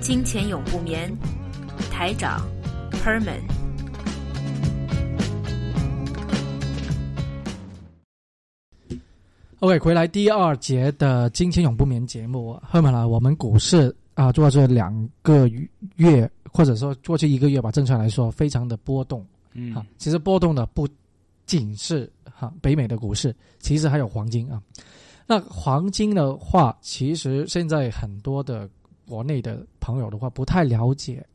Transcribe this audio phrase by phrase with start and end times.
[0.00, 1.14] 金钱永不眠，
[1.90, 2.40] 台长
[3.04, 3.40] Herman。
[9.58, 15.46] OK，回来第二节的金钱永不眠节目，后面呢，我们股市啊，做这两个
[15.96, 19.24] 月，或者说过去一个月吧，正常来说，非常的波动。
[19.52, 20.88] 嗯，啊，其实波动的不
[21.44, 24.62] 仅是哈北美的股市，其实还有黄金啊。
[25.26, 28.66] 那黄金的话，其实现在很多的。
[29.10, 31.26] 国内的朋友的话不太了解，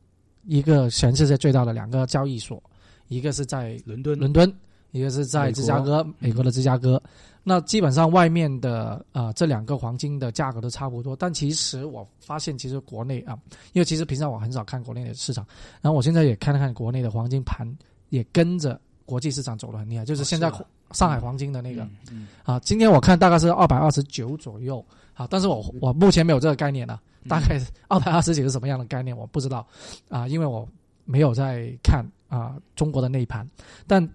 [0.45, 2.63] 一个全世界最大的两个交易所，
[3.09, 4.51] 一个是在伦敦，伦敦，
[4.91, 6.41] 一个是在芝加哥，美国。
[6.41, 7.01] 的芝加哥。
[7.43, 13.37] 那基本上外面的啊这两个黄金的价格都差不多，但其实我发现其实国内啊，
[13.73, 15.45] 因为其实平常我很少看国内的市场，
[15.81, 17.67] 然后我现在也看了看国内的黄金盘，
[18.09, 20.49] 也跟着国际市场走的很厉害，就是现在
[20.91, 21.85] 上海黄金的那个。
[22.43, 24.83] 啊，今天我看大概是二百二十九左右。
[25.13, 26.99] 啊，但是我我目前没有这个概念呢。
[27.27, 29.15] 大概二百二十几是什么样的概念？
[29.15, 29.65] 我不知道
[30.09, 30.67] 啊，因为我
[31.03, 33.47] 没有在看啊中国的内盘。
[33.87, 34.07] 但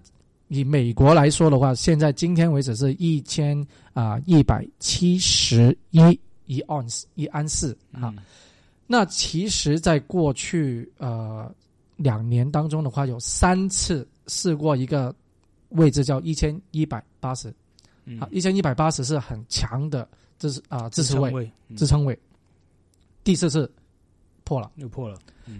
[0.48, 6.00] 以美国来说的话，现在今天为止是一千啊一百七十一
[6.46, 8.12] 一盎司一安士啊。
[8.86, 11.48] 那其实，在过去呃
[11.94, 15.14] 两年当中的话，有三次试过一个
[15.68, 17.54] 位置叫一千一百八十，
[18.18, 20.08] 啊一千一百八十是很强的
[20.40, 22.18] 支持啊支持位支撑位。
[23.22, 23.70] 第四次
[24.44, 25.18] 破了，又破了，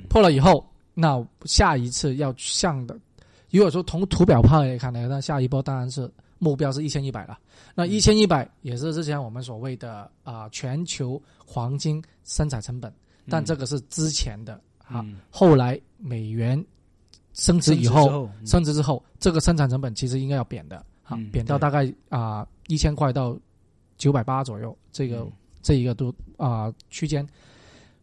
[0.08, 2.98] 破了以后，那下一次要向的，
[3.51, 7.39] 如果说从图表派来看呢，那下一波当然是目标是一千一百了。
[7.74, 12.92] 那一千一百也是之前我们所谓的啊全球黄金生产成本，
[13.29, 16.63] 但这个是之前的啊，后来美元
[17.33, 23.39] 升值以后，升值之后，这个生产成本其实应该要贬的，啊，贬到大概啊一千块到
[23.98, 25.27] 九百八左右，这个
[25.63, 27.24] 这一个都啊区间。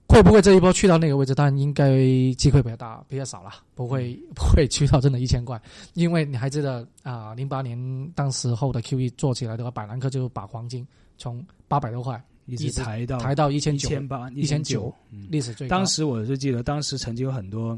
[0.08, 1.36] 会不会这一波去到那个位置？
[1.36, 1.90] 当然应该
[2.36, 5.62] 机会比较大，比较少了，不会不会去到真的一千块。
[5.94, 7.78] 因为你还记得啊，零八年
[8.16, 10.88] 当时候的 QE 做起来的话，百兰克就把黄金
[11.18, 14.94] 从八百多块一直抬到抬到一千九、一千八、一千九，
[15.30, 15.76] 历史最高。
[15.76, 17.78] 当时我是记得，当时曾经有很多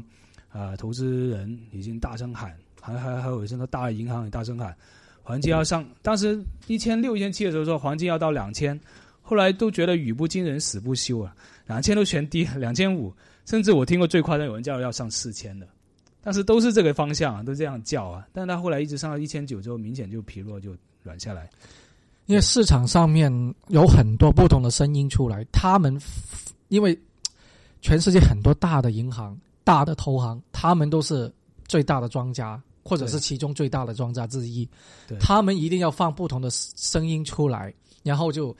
[0.50, 4.74] 啊投资人已经大声喊，还还还有很多大银行也大声喊，
[5.22, 5.84] 黄金要上。
[6.00, 8.80] 当时一千六、一千七的时候说黄金要到两千。
[9.30, 11.32] 后来都觉得语不惊人死不休啊，
[11.68, 13.14] 两千都全低，两千五，
[13.46, 15.68] 甚至我听过最夸张有人叫要上四千的，
[16.20, 20.74] 但是都是这个方向啊，都这样叫啊，但他后来一直上到一千九之后，明显就疲弱就
[21.04, 21.48] 软下来，
[22.26, 23.32] 因为市场上面
[23.68, 25.96] 有很多不同的声音出来，他们
[26.66, 26.98] 因为
[27.80, 31.32] 全世界很多大的银行、大的投行，他们都是
[31.68, 34.68] 最大的庄家，或者是其中最大的庄家之一，
[35.20, 38.52] 他们一定要放不同的声音出来，然后就。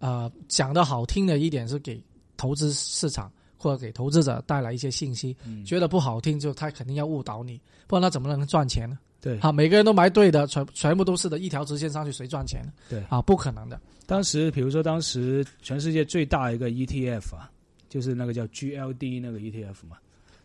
[0.00, 2.02] 呃，讲的好听的一点是给
[2.36, 5.36] 投资市场或者给投资者带来一些信息，
[5.66, 8.98] 觉得不好听就他肯定要误导你，不然他怎么能赚钱呢？
[9.20, 12.72] 对，好，每个人都买对的，全全部都是的一条直线上去，谁赚钱呢？
[12.88, 13.80] 对，啊，不可能的。
[14.06, 17.50] 当时比如说，当时全世界最大一个 ETF 啊，
[17.88, 19.98] 就是那个叫 GLD 那个 ETF 嘛，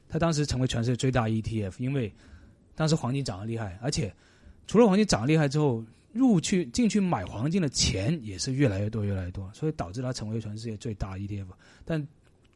[0.09, 2.11] 它当时成为全世界最大 ETF，因为
[2.73, 4.11] 当时黄金涨得厉害，而且
[4.65, 5.83] 除了黄金涨得厉害之后。
[6.13, 11.47] 入去进去买黄金的钱也是越来越多越来越多，所以导致它成为全世界最大 ETF。
[11.83, 12.07] 但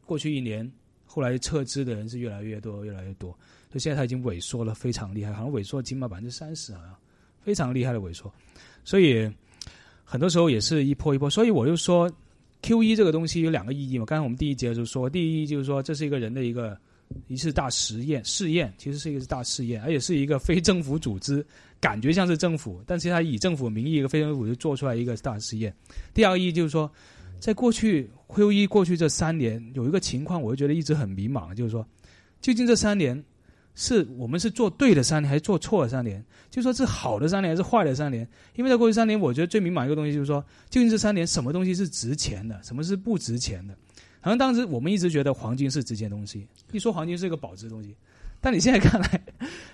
[0.06, 0.70] 过去一年，
[1.04, 3.32] 后来撤资的人是越来越多越来越多，
[3.68, 6.94] 所以现在它已经萎缩了，非常厉害，好像萎缩了起码百分之三十，好像
[7.42, 8.32] 非常厉害的萎缩。
[8.84, 9.28] 所以
[10.04, 11.28] 很多时候也是一波一波。
[11.28, 12.10] 所以我就说
[12.62, 14.04] ，Q 一这个东西有两个意义嘛。
[14.04, 16.78] 刚才我们第一节就说，第一就是说这是一个人的一个
[17.26, 21.44] 一次大实验试验，其实是一个大试验，而且是一个非政府组织。
[21.80, 25.72] 感觉像是政府，但是他以政府名义一个非政府就做出来一个大实验。
[26.12, 26.90] 第二个意义就是说，
[27.38, 31.86] 在过去 Q 一过去这三年有一个情况，我就觉得一直很迷茫，就是说，
[32.40, 33.22] 究竟这三年
[33.76, 36.24] 是我们是做对的三年，还是做错的三年？
[36.50, 38.28] 就说是好的三年还是坏的三年？
[38.56, 43.74] 因为在过去三年，我觉得最迷茫一个东西就是说，究竟这三年什么东西是值钱的，什么是不值钱的？
[44.20, 47.94] 好像当时我们一直觉得黄金是值钱东西，一说黄金是一个保值东西，
[48.40, 49.20] 但你现在看来，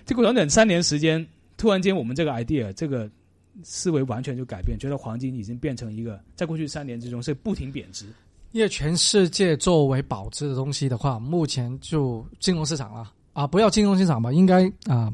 [0.05, 1.25] 结果短短三年时间。
[1.65, 3.09] 突然间，我们这个 idea 这个
[3.63, 8.05] 思维完全就改变，觉得黄金已经变成一个，在过去三年之中是不停贬值。
[8.51, 15.11] 因为全世界作为保值的东西的话，目前就金融市场了啊，不要金融市场吧，应该啊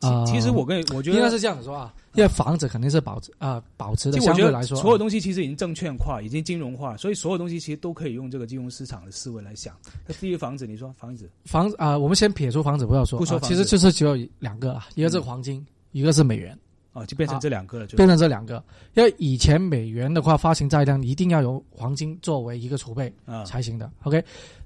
[0.00, 9.74] 啊，其实我跟我觉得应该是这样子说啊，因为房子肯定是保持啊保持的，相对来说，所有东西其实已经证券化，已经金融化，所以所有东西其实都可以用这个金融市场的思维来想。
[10.06, 16.58] 那第一个房子，你说房子，房子啊、我们先撇出房子不要说，啊不说其实就是只有两个啊，一个是黄金，一个是美元。
[16.92, 18.60] 哦，就变成这两个了，就变成这两个，
[18.94, 23.88] 因为以前美元的话发行债量一定要由黄金作为一个储备啊，才行的。
[24.02, 24.20] OK，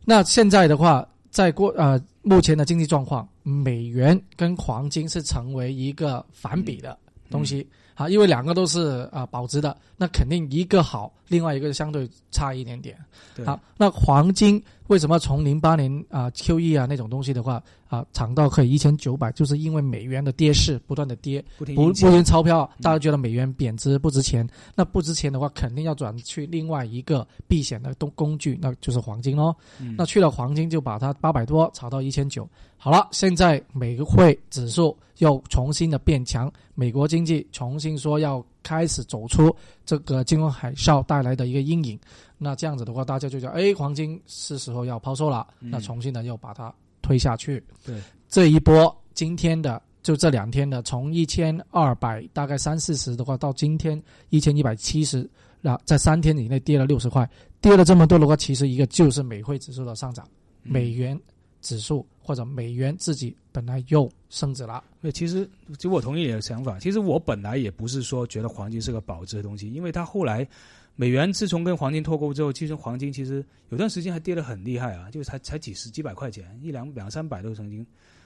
[0.06, 6.98] 那现在的话，在过呃目前的经济状况，美元跟黄金是成为一个反比的
[7.34, 7.66] 东西。
[7.94, 12.98] 啊，因为两个都是啊、保值的，那肯定一个好，另外一个相对差一点点。
[13.36, 29.54] 对好，那黄金为什么从零八年啊、QE 啊那种东西的话啊涨到可以一千九百，就是因为美元的跌势不断的跌，不不不停印钱印钞票，大家觉得美元贬值不值钱，那不值钱的话，肯定要转去另外一个避险的工工具，那就是黄金喽。
[29.80, 29.94] 嗯。
[29.96, 39.54] 那去了黄金就把它八百多炒到一千九，好了，现在美汇指数又重新的变强，美国经济重新说要开始走出
[39.86, 41.96] 这个金融海啸带来的一个阴影，
[42.36, 45.70] 那这样子的话，大家就觉得，哎，黄金是时候要抛售了，嗯。
[45.70, 47.62] 那重新的又把它推下去。
[47.86, 55.28] 对，这一波今天的就这两天的，从一千二百大概三四十的话，到今天一千一百七十，
[55.60, 57.28] 那在三天以内跌了六十块，
[57.60, 60.26] 跌了这么多的话，其实一个就是美汇指数的上涨，
[60.64, 60.72] 嗯。
[60.72, 61.18] 美元
[61.64, 64.84] 指数或者美元自己本来又升值了。
[65.00, 66.78] 对，其实其实我同意你的想法。
[66.78, 70.46] 其实我本来也不是说觉得黄金是个保值的东西，因为它后来
[70.94, 77.84] 美元自从跟黄金脱钩之后，其实黄金其实有段时间还跌得很厉害啊，就才才几十几百块钱，一两两三百都曾经，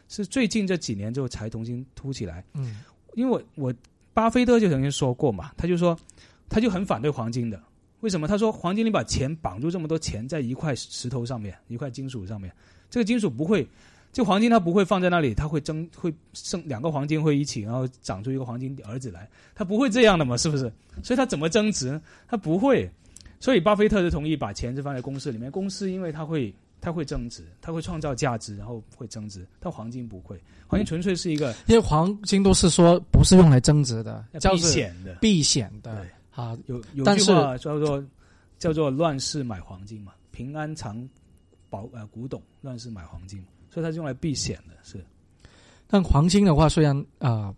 [0.08, 2.44] 是最近这几年之后才重新突起来。
[2.52, 2.80] 嗯
[3.14, 3.74] 因为我我
[4.12, 5.98] 巴菲特就曾经说过嘛，他就说
[6.48, 7.60] 他就很反对黄金的。
[8.00, 8.28] 为什么？
[8.28, 12.52] 他说黄金你把钱绑住这么多钱在一块石头上面，一块金属上面，
[12.90, 13.66] 这个金属不会，
[14.12, 20.72] 就黄金它不会放在那里，它会增会生两个黄金会一起，然后长出一个黄金儿子来，它不会这样的嘛，是不是？
[21.02, 22.00] 所以它怎么增值？
[22.26, 22.90] 它不会。
[23.40, 30.36] 所以巴菲特就同意把钱是放在公司里面，公司因为它会它会增值，它会创造价值，然后会增值，但黄金不会，
[30.66, 35.14] 黄金纯粹是一个因为黄金都是说不是用来增值的，叫避险的。
[35.20, 36.58] 避险的对啊。
[36.66, 38.04] 有有句话叫做
[38.58, 41.08] 叫做乱世买黄金嘛，平安藏
[41.70, 45.04] 宝呃古董，乱世买黄金，所以它是用来避险的，是
[45.86, 47.54] 但黄金的话，虽然啊、呃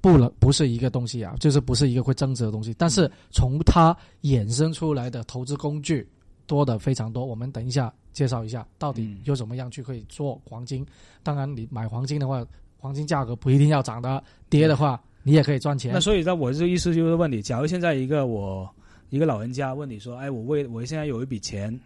[0.00, 6.08] 不能不是一个东西啊，就是不是一个会增值的东西，但是从它衍生出来的投资工具
[6.46, 7.26] 多的非常多。
[7.26, 10.84] 我们等一下介绍一下，到底嗯有什么样去可以做黄金。
[11.22, 12.42] 当然，你买黄金的话，
[12.78, 16.00] 黄金价格不一定要涨的，跌的话你也可以赚钱那。
[16.00, 18.68] 所以那，我这意思就是问你，假如现在一个我
[19.10, 21.78] 一个老人家问你说，哎，我为我现在有一笔钱，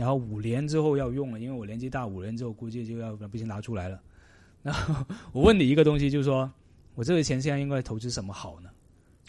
[0.00, 4.00] 然后五年之后要用了，因为我年纪大，五年之后估计就要把笔钱拿出来了。
[4.64, 4.94] 然后
[5.32, 6.50] 我问你一个东西，就是说
[6.94, 8.70] 我这个钱现在应该投资什么好呢？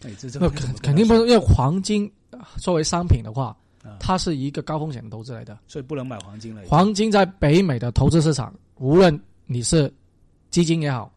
[0.02, 3.54] 哎，这这那肯肯定不是，因为黄金呃作为商品的话，
[3.84, 5.58] 啊，它是一个高风险的投资来的。
[5.68, 6.62] 所以不能买黄金了。
[6.66, 9.92] 黄金在北美的投资市场，无论你是
[10.48, 11.12] 基金也好，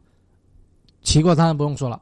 [1.01, 2.01] 期货当然不用说了，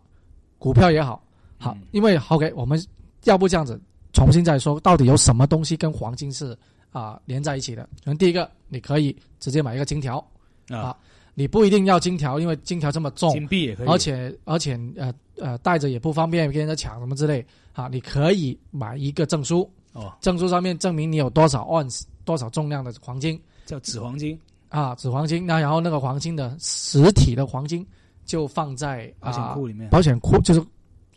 [0.58, 1.24] 股票也好，
[1.60, 2.84] 好，嗯因为 OK，我们
[3.26, 3.80] 要不这样子
[4.12, 6.58] 重新再说，到底有什么东西跟黄金是
[6.94, 7.84] 啊、连在一起的？
[7.84, 10.26] 可能第一个，你可以直接买一个金条，
[10.70, 10.96] 啊，
[11.34, 23.38] 你不一定要金条，因为金条这么重，金币也可以，而且而且呃呃带着也不方便，跟人家抢什么之类啊，你可以买一个证书，哦，证书上面证明你有多少 ounce 多少重量的黄金。
[23.66, 27.88] 叫纸黄金，啊，纸黄金，那然后那个黄金的实体的黄金
[28.26, 29.90] 就放在保险啊库里面。
[29.90, 30.62] 保险库，就是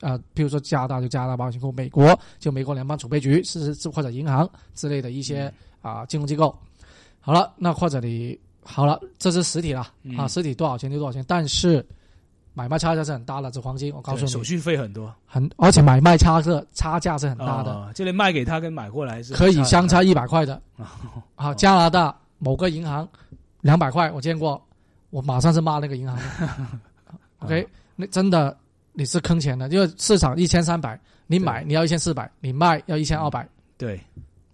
[0.01, 6.57] 啊，比如说加拿大就加拿大保险库，美国就美国联邦储备局是是或者银行之类的一些啊金融机构。
[7.21, 11.85] 好了，那或者你好了，这是实体了嗯啊，实体多少钱就多少钱，但是
[12.55, 20.61] 买卖差价是很大的，这黄金我告诉你，手续费很多，很而且买卖差个差价是很大的，哦，就连卖给他跟买过来是可以相差一百块的。
[20.77, 20.87] 哦
[21.35, 23.07] 啊，加拿大某个银行
[23.61, 24.61] 两百块，我见过，
[25.11, 26.23] 我马上是骂那个银行的。
[27.41, 28.57] OK，那真的
[28.97, 34.01] 你是坑钱的，因为市场一千三百，你买你要一千四百，你卖要一千二百，对，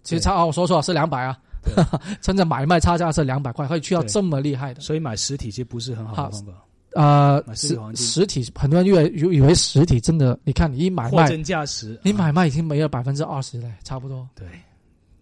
[0.03, 1.39] 其实差哦，我说错了是两百啊，
[2.21, 4.09] 真的买卖差价是两百块，可以去到对。
[4.09, 4.81] 这么厉害的。
[4.81, 6.51] 所以买实体其实不是很好好的方法，
[6.95, 11.97] 呃，实实体很多人以为以为实体真的，你看你一买卖，货真价实。
[12.03, 12.15] 你啊。
[12.17, 14.45] 买卖已经没有百分之二十了，差不多，对。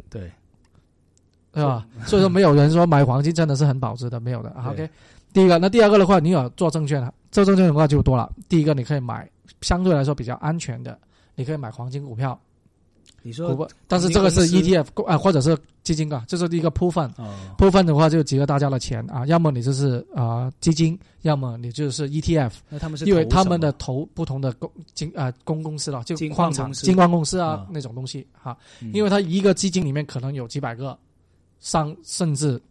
[0.10, 0.30] 对，
[1.54, 1.86] 对吧？
[2.06, 2.22] 所以。
[2.22, 4.50] 说没有人说买黄金真的是很保值的，没有的。
[4.50, 4.90] 啊 OK，
[5.32, 8.32] 第一个，那第二个的话，你有做证券了，做证券的话就多了。
[8.50, 9.30] 第一个，你可以买
[9.62, 10.98] 相对来说比较安全的，
[11.36, 12.40] 你可以买黄金股票，
[13.22, 17.06] 你说股，但是这个是 ETF 啊，或者是基金啊，这是一个部分。
[17.18, 27.68] 哦，部分的话就集合大家的钱啊，要么你就是啊、基金，要么你就是 ETF，那他们是因为他们的投不同的公金啊、公公司了，就矿产、金矿公司啊、啊。
[27.70, 28.92] 那种东西哈、嗯。
[28.94, 30.98] 因为它一个基金里面可能有几百个，
[31.60, 32.62] 上甚至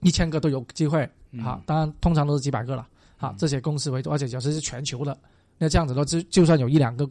[0.00, 1.44] 一千个都有机会嗯。
[1.44, 2.86] 啊，当然通常都是几百个了
[3.18, 5.18] 啊嗯，这些公司为主，而且有时是全球的，
[5.58, 7.06] 那这样子的话就就算有一两个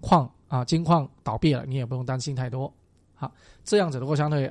[0.00, 2.72] 矿啊金矿倒闭了，你也不用担心太多，
[3.14, 3.32] 好，
[3.64, 4.50] 这样子的话相对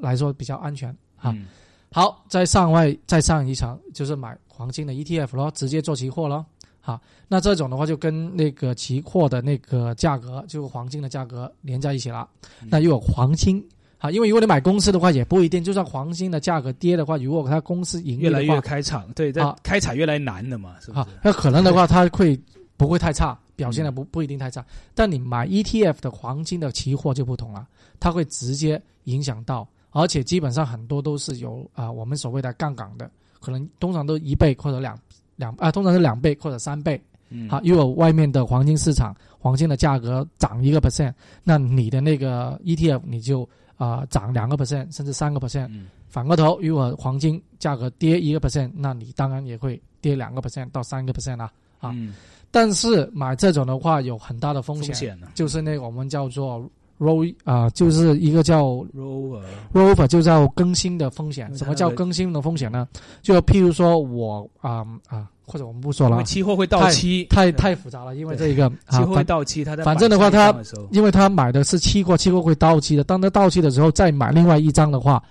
[0.00, 1.30] 来说比较安全啊。
[1.32, 1.46] 嗯
[1.92, 6.44] 好，再上外再上一层就是买黄金的 ETF 咯，直接做期货咯。
[6.80, 12.28] 好，那这种的话就跟那个期货的那个价格，就黄金的价格连在一起了。
[12.60, 13.64] 嗯那又有黄金，
[13.98, 22.38] 好，因为如果你买公司的话也不一定，就算黄金的价格跌的话，如果它公司盈利越来越开场，对，在啊开采越来越难的嘛，是不啊是？，那可能的话它会
[22.76, 24.64] 不会太差，表现的嗯不不一定太差。
[24.94, 27.66] 但你买 ETF 的黄金的期货就不同了，
[27.98, 33.10] 它会直接影响到，而且基本上很多都是有啊、我们所谓的杠杆的，
[33.40, 34.98] 可能通常都一倍或者两
[35.36, 37.00] 两啊，通常是两倍或者三倍。
[37.30, 41.12] 嗯好，如果外面的黄金市场黄金的价格涨一个 percent，
[41.42, 45.66] 那你的那个 ETF 你就啊、涨两个 percent 甚至三个 percent。
[45.68, 51.50] 嗯反过头，如果黄金价格跌一个 percent，那你当然也会跌两个 percent 到三个 percent 啦。
[51.78, 52.14] 啊嗯
[52.50, 56.64] 但是买这种的话有很大的风险，风险呢就是那个我们叫做
[56.98, 58.64] roll 啊、就是一个叫
[58.94, 59.42] ，rover
[59.74, 61.54] rover 就叫更新的风险。
[61.54, 62.88] 什么叫更新的风险呢？
[63.20, 73.04] 就譬如说我啊啊、或者我们不说了，期货会到期，太对太复杂了，因为这一个期啊，货会到期，他在反正的话买上一它张的时候因为他买的是期货，期货会到期的。
[73.04, 75.22] 当他到期的时候再买另外一张的话，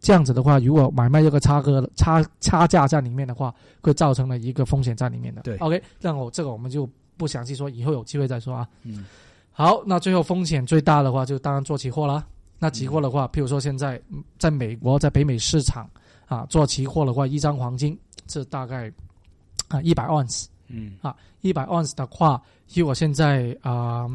[0.00, 5.42] 这样子的话，如果买卖这个差额差差价在里面的话，会造成了一个风险在里面的。
[5.42, 6.88] 对，OK，那我这个我们就
[7.18, 8.66] 不详细说，以后有机会再说啊。
[8.84, 9.04] 嗯
[9.52, 12.24] 好，那最后风险最大的话，就当然做期货啦。
[12.58, 15.86] 那期货的话，譬如说现在嗯在美国，在北美市场
[16.26, 18.90] 啊，做期货的话，一张黄金这大概
[19.70, 20.92] 啊一百盎司，嗯。
[21.00, 22.42] 啊，一百盎司的话，
[22.74, 24.06] 以我现在啊、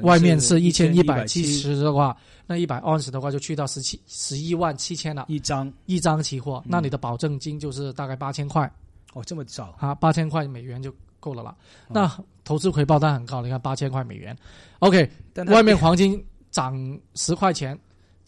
[0.00, 6.68] 外面是一千一一百七十的话，那一百盎司的话就去到十七十一万七千了，一张一张期货，嗯。
[6.70, 8.72] 那你的保证金就是大概八千块
[9.12, 11.54] 哦，这么少，啊，八千块美元就够了啦。
[11.88, 11.92] 哦。
[11.92, 14.36] 那投资回报当然很高，你看八千块美元
[14.78, 15.08] ，OK，
[15.48, 17.78] 外面黄金涨十块钱，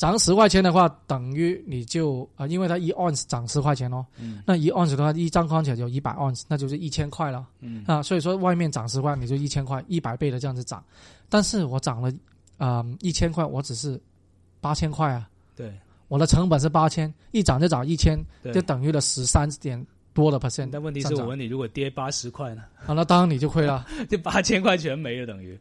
[0.03, 7.47] 涨十块钱的话，等于你就啊、因为它一盎司涨十块钱哦，嗯那一盎司的话，一张矿起来就一百盎司，那就是一千块了。
[7.61, 10.83] 嗯啊，所以说外面涨十块，你就一千块，一百倍的这样子涨。
[11.29, 12.13] 但是我涨了
[12.59, 14.01] 啊一千块，我只是
[14.61, 15.73] 八千块啊，对
[16.09, 18.19] 我的成本是八千，一涨就涨一千，
[18.53, 20.69] 就，等于了十三点多的 percent。
[20.73, 22.63] 但问题是我问你，如果跌八十块呢？
[22.87, 25.57] 啊，那当然你就亏了， 这八千块全没了，等于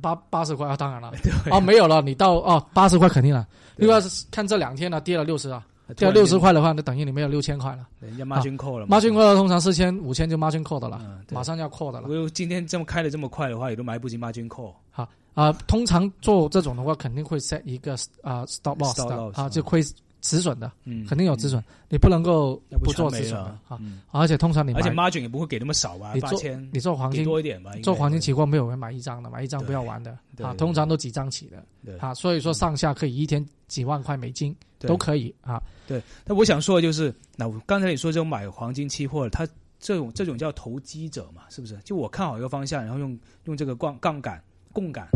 [0.00, 3.46] 八八十块啊，当然了， 对啊没有了，你到哦八十块肯定了。
[3.76, 7.86] 对如果是看这两天呢，跌了六十啊，突跌了六十块的话，那等于你没有六千块了。
[8.00, 12.20] 人家 margin call 了嘛 margin call 通常四千五千就 margin call 的了，嗯马上要 call 的了如。
[12.20, 14.72] 果今天这么开的这么快的话，也都买不及 margin call。
[14.90, 19.82] 好啊、通常做这种的话，肯定会 set 一个啊、stop loss 啊，嗯就亏
[20.22, 23.76] 止损的，嗯，肯定有止损，你不能够不不做止损的啊。
[23.80, 26.12] 嗯而且通常你而且 margin 也不会给那么少吧？
[26.14, 26.40] 你做，
[26.72, 27.72] 你做黄金多一点吧？
[27.82, 35.60] 做黄金期货没有人买一张的，买一张不要玩的啊，通常都几张起的对啊，所以说上下可以一天几万块美金都可以啊。
[35.86, 39.46] 对那我想说的就是，那我刚才你说这种买黄金期货，它
[39.80, 41.76] 这种这种叫投机者嘛，是不是？
[41.84, 44.40] 就我看好一个方向，然后用用这个杠杠杆、
[44.72, 45.08] 杠杆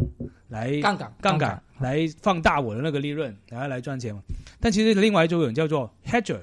[0.49, 4.23] 来杠杆杠杆来放大我的那个利润，然后来赚钱嘛。
[4.61, 6.41] 但其实另外一种人叫做 hedger，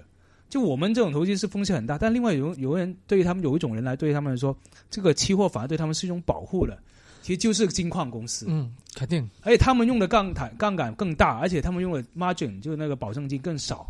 [0.50, 4.56] 就我们这种投机是风险很大，但另外有有人对于他们有一种人来对于他们来说，
[4.90, 6.78] 这个期货反而对他们是一种保护的，
[7.22, 8.46] 其实就是金矿公司。
[8.50, 13.88] 嗯，肯定而且他们用的杠杆杠杆更大，而且他们用的 margin 就是那个保证金更少。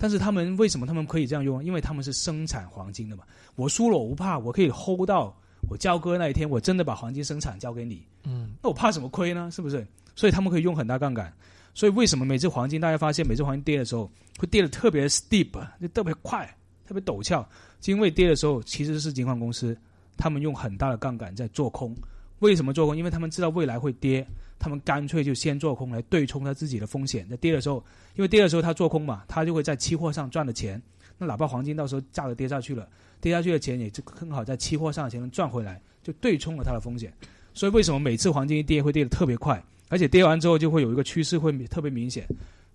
[0.00, 1.62] 但是他们为什么他们可以这样用？
[1.64, 3.24] 因为他们是生产黄金的嘛。
[3.56, 5.36] 我输了我不怕，我可以 hold 到
[5.68, 9.50] 我交割那一天，我真的把黄金生产交给你，嗯那我怕什么亏呢？
[9.52, 9.86] 是不是？
[10.16, 11.32] 所以他们可以用很大杠杆。
[11.74, 16.44] 所以为什么每次黄金大家发现每次黄金跌的时候会跌得特别 steep，就特别快，
[16.86, 17.48] 特别陡峭？
[17.80, 19.76] 是因为跌的时候其实是金矿公司
[20.16, 21.94] 他们用很大的杠杆在做空。
[22.40, 22.96] 为什么做空？
[22.96, 24.26] 因为他们知道未来会跌，
[24.58, 27.28] 他们干脆就先做空来对冲他自己的风险。
[27.28, 27.84] 在跌的时候，
[28.16, 30.82] 因为跌的时候他做空嘛，他就会在期货上赚的钱。
[31.18, 32.88] 那哪怕黄金到时候价格跌下去了，
[33.20, 37.12] 跌下去的钱也就更好在期货上的钱能赚回来，就对冲了它的风险。
[37.52, 42.24] 所以为什么每次黄金一跌会跌得特别快，而且跌完之后就会有一个趋势会特别明显，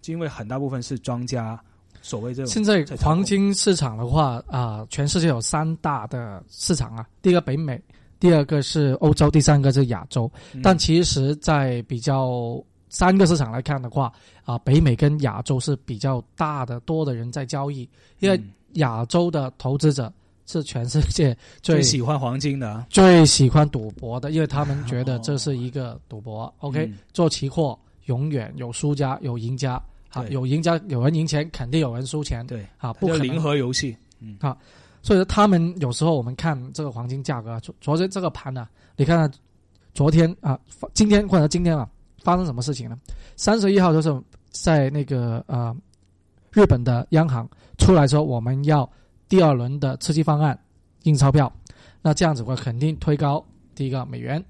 [0.01, 1.57] 就因为很大部分是庄家
[2.01, 7.81] 所谓这种现在黄金市场的话啊、全世界有三大的市场啊，第一个北美，
[8.19, 10.29] 第二个是欧洲，第三个是亚洲。
[10.53, 12.61] 嗯但其实，在比较
[12.93, 14.13] 三个市场来看的话，
[14.45, 18.39] 啊，北美跟亚洲是比较大的多的人在交易，因为
[18.73, 20.13] 亚洲的投资者
[20.45, 26.53] 是全世界最喜欢黄金的，最喜欢赌博的，因为他们觉得这是一个赌博。
[26.59, 34.55] OK，做期货永远有输家有赢家，啊，有赢家有人赢钱，肯定有人输钱，对，啊，不可零和游戏，嗯，好，
[35.01, 39.31] 所以说他们有时候我们看这个黄金价格，昨昨天这个盘呢，你看
[39.95, 40.59] 昨天啊，
[40.93, 41.89] 今天或者今天啊。
[42.23, 42.97] 发生什么事情呢？
[43.35, 45.75] 三十一号就是在那个呃
[46.51, 48.89] 日本的央行出来说我们要
[49.27, 50.57] 第二轮的刺激方案
[51.03, 51.51] 印钞票，
[52.01, 53.43] 那这样子的话肯定推高
[53.75, 54.43] 第一个美元，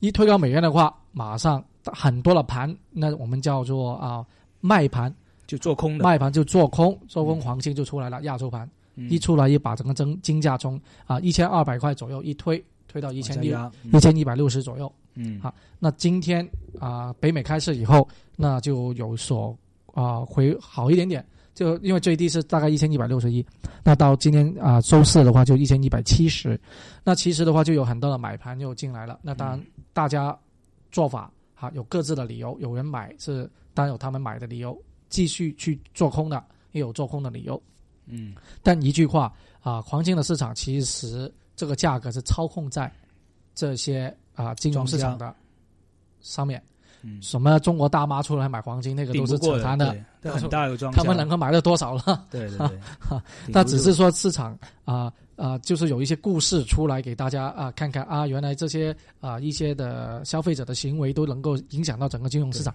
[0.00, 4.24] 一推高美元的话，马上很多的盘，那我们叫做啊
[4.60, 5.14] 卖盘。
[5.46, 6.04] 就做空的。
[6.04, 8.70] 卖盘就做空，做空黄金就出来了，亚洲盘。
[8.94, 13.54] 一出来一把整个增金价从啊一千二百块左右一推推到一千一
[13.96, 14.92] 一千一百六十左右。
[15.14, 16.48] 嗯，好，那今天
[16.80, 18.06] 啊，北美开市以后，
[18.36, 19.56] 那就有所
[19.94, 23.44] 啊回好一点点，就因为最低是大概一千一百六十一，
[23.84, 26.60] 那到今天啊周四的话就一千一百七十，
[27.04, 29.60] 那其实的话就有很多的买盘又进来了，那当然
[29.92, 30.36] 大家
[30.90, 34.76] 做法哈有各自的理由，有人买是当然有他们买的理由，
[35.08, 36.42] 继续去做空的
[36.72, 37.60] 也有做空的理由，
[38.06, 41.30] 嗯，但一句话啊，黄金的市场其实
[41.60, 42.90] 这个价格是操控在
[43.54, 44.14] 这些。
[44.36, 45.34] 啊，金融市场的
[46.22, 46.62] 上面，
[47.02, 52.26] 嗯，什么中国大妈出来买黄金，那个都是扯淡的，很大有庄他们能够买到多少了？
[52.30, 52.80] 对对对，
[53.52, 62.74] 那只是说市场啊啊，就是有一些故事出来给大家啊看看啊，原来这些啊一些的消费者的行为都能够影响到整个金融市场，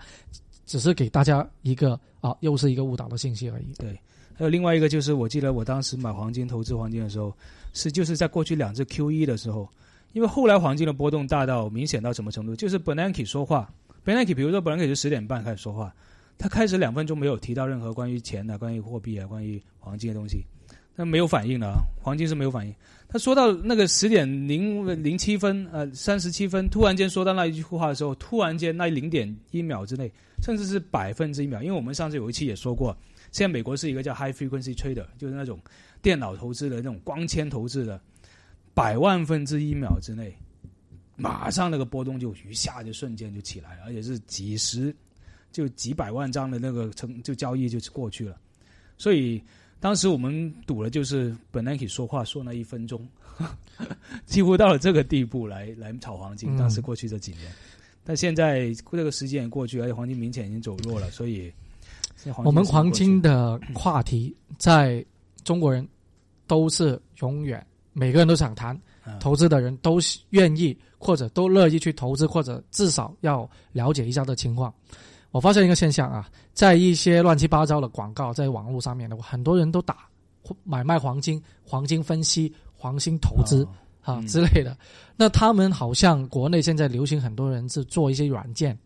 [0.66, 3.74] 只是给大家一个啊，又是一个误导的信息而已。
[3.78, 4.00] 对，
[4.34, 7.34] 还有另外一个就是，我记得我当时买黄金投资黄金的时候，
[7.74, 9.70] 是就是在过去两次 Q E 的时候。
[10.14, 12.56] 因为后来黄金的波动大到明显到什么程度？
[12.56, 13.70] 就是 Bernanke 说话
[14.06, 15.94] ，Bernanke 比如说 Bernanke 是十点半开始说话，
[16.38, 20.46] 他开始两分钟没有提到任何关于钱的、关于货币啊、关于黄金的东西，
[20.96, 22.74] 他没有反应的，黄金是没有反应。
[23.08, 32.98] 他说到那个十点零零七分，呃，三十七分，突然间说到那一句话的时候，突然间那零点一秒之内，甚至是百分之一秒，因为我们上次有一期也说过，
[33.32, 35.60] 现在美国是一个叫 High Frequency Trader，就是那种
[36.02, 38.02] 电脑投资的那种光纤投资的。
[38.74, 40.36] 百万分之一秒之内，
[41.16, 44.94] 马上那个波动就一下就瞬间就起来了，而且是几十，
[45.50, 48.38] 就几百万张的那个成就交易就过去了。
[48.98, 49.42] 所以
[49.80, 53.08] 当时我们赌了就是本来可以说话说那一分钟，
[54.26, 56.58] 几乎到了这个地步来来炒黄金。
[56.58, 57.52] 当时过去这几年，
[58.04, 61.52] 但现在这个时间也过去，而且黄金明显已经走弱了，所以
[62.44, 65.06] 我们黄金的话题在
[65.44, 65.88] 中国人
[66.48, 67.64] 都是永远。
[67.98, 68.78] 每个人都想谈，
[69.22, 70.00] 投资的人都
[70.32, 74.74] 愿意或者都乐意去投资，或者至少要了解一下的情况。
[75.36, 80.08] 我发现一个现象啊，在一些乱七八糟的广告在网络上面的，很多人都打
[80.64, 83.68] 买卖黄金、黄金分析、黄金投资
[84.02, 84.78] 啊之类的。
[85.18, 88.78] 那他们好像国内现在流行很多人是做一些软件。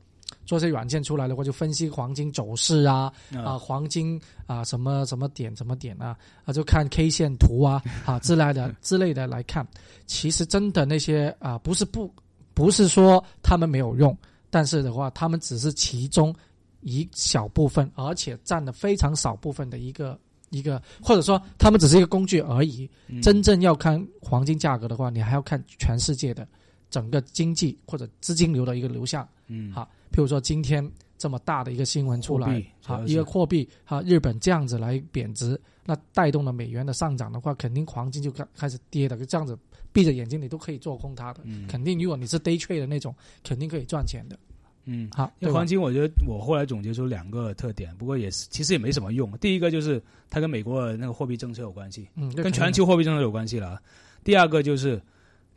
[0.44, 9.68] 做些软件出来的话，就分析黄金走势啊，啊，黄金啊，什么什么点，什么点啊，啊，就看 K 线图啊， 啊之类的之类的来看。
[10.08, 12.12] 其实真的那些啊，不是不，
[12.56, 14.18] 不是说他们没有用，
[14.50, 16.34] 但是的话，他们只是其中
[16.82, 22.90] 一小部分，而且占了非常少部分的一个一个，或者说他们只是一个工具而已。
[23.22, 26.48] 真正要看黄金价格的话，你还要看全世界的
[26.90, 29.28] 整个经济或者资金流的一个流向。
[29.48, 29.90] 嗯，好。
[30.12, 30.84] 譬如说今天
[31.20, 39.18] 这么大的一个新闻出来，好一个货币，哈，日本这样子来贬值，那带动了美元的上涨的话，肯定黄金就开开始跌的。
[39.18, 39.60] 就这样子
[39.92, 44.40] 闭着眼睛你都可以做空它的，肯定如果你是 day trade 的那种，肯定可以赚钱的。
[44.86, 49.30] 嗯，好，因为黄金我觉得我后来总结出两个特点，不过也是其实也没什么用。
[49.40, 53.78] 第一个就是它跟美国的那个货币政策有关系，嗯，跟全球货币政策有关系了。
[54.24, 55.02] 第二个就是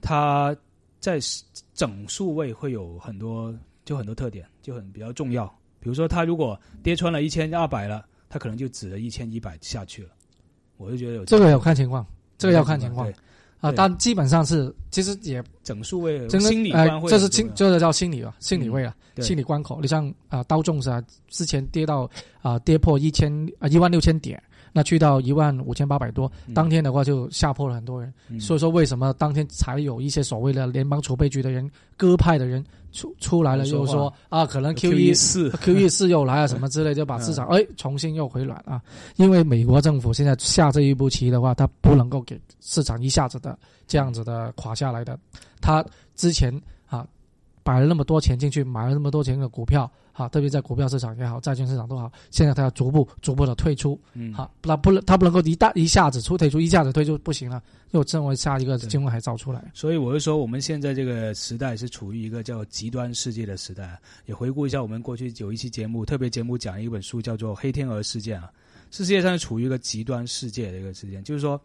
[0.01, 0.55] 它
[0.98, 1.20] 在
[1.72, 3.57] 整数位会有很多。
[3.84, 5.46] 就很多特点就很比较重要，
[5.80, 10.10] 比如说它如果跌穿了一千二百了，它可能就指了一千一百下去了。
[10.76, 12.06] 我就觉得有这个要看情况，
[12.38, 13.12] 这个要看情况
[13.60, 13.72] 啊。
[13.72, 19.80] 但基本上是其实也整数位，真的心理关这是心，这个叫心理啊，心理位了，心理关口。
[19.80, 22.08] 你像啊，刀重是啊，之前跌到
[22.40, 24.42] 啊跌破一千啊一万六千点。
[24.72, 28.12] 那去到一万五千八百多，当天的话就吓破了很多人。
[28.38, 38.81] 所以说，为什么当天才有一些所谓的联邦储备局的人、鸽派的人出出来了，又说啊，可能 Q E 四 Q E 四又来了什么之类，就把市场哎重新又回暖啊。
[39.16, 45.18] 因为美国政府现在下这一步棋的话，它不能够给市场一下子的这样子的垮下来的。
[45.61, 45.85] 他
[46.16, 46.53] 之前
[46.87, 47.07] 啊
[47.62, 59.64] 摆了那么多钱进去，买了那么多钱的股票，哈，特别在股票市场也好，债券市场都好，现在它要逐步逐步的退出，嗯，好，那不能它不能够一大一下子出退出，一下子退出不行了，又成为下一个金融海啸出来。
[59.75, 63.98] 所以我是说，我们现在这个时代是处于一个叫极端世界的时代。
[64.27, 68.51] 也回顾一下我们过去有一期节目，特别节目讲一本书叫做《黑天鹅事件》啊，
[68.90, 71.61] 是世界上处于一个极端世界的一个事件，就是说。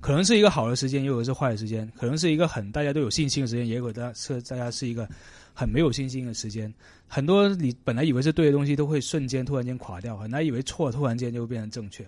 [0.00, 5.08] 可能是一个好的时间，也有是坏的时间；可能是一个很大家都有信心的时间，也有的是大家是一个
[5.54, 6.70] 很没有信心的时间。
[7.06, 12.04] 很多你本来以为是对的东西，都会瞬间突然间垮掉；很难以为错，突然间就变成正确。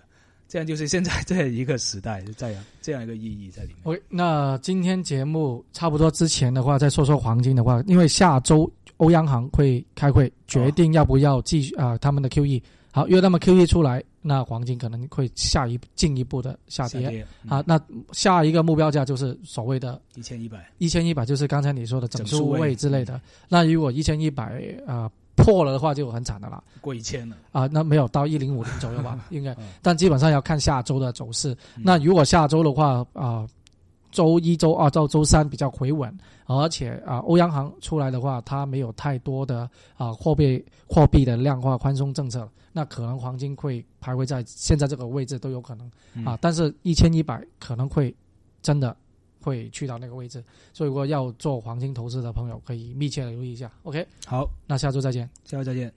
[0.49, 3.77] 这样就是现在这一个时代，就这样这样一个意义在里面。
[3.83, 12.61] OK，那今天节目差不多之前的话，再说说黄金的话，因为下周欧央行会开会，决定要不要继续啊他们的 QE。
[12.91, 14.03] 好，因为他们 QE 出来。
[14.27, 17.25] 那黄金可能会下一进一步的下跌。
[17.47, 17.79] 啊，那
[18.11, 23.19] 下一个目标价就是所谓的一千一百，一千一百就是刚才你说的整数位之类的。
[23.47, 27.37] 那如果一千一百啊破了的话，就很惨的了，过一千了。
[27.51, 31.55] 啊，那没有到一零五零左右吧， 应该，但基本上要看下周的走势。
[31.75, 33.47] 那如果下周的话啊。
[34.09, 36.11] 周一、周二到周三比较回稳，
[36.45, 45.91] 而且啊，欧央行出来的话，它没有太多的啊货币货币的量化宽松政策，那可能黄金会徘徊在现在这个位置都有可能
[46.23, 46.37] 啊。
[46.39, 48.15] 但是，一千一百可能会
[48.61, 48.95] 真的
[49.41, 53.71] 会去到那个位置，所以如果要做黄金投资的朋友，可以密切的留意一下。
[53.81, 55.91] OK，好，那下周再见，下周再见。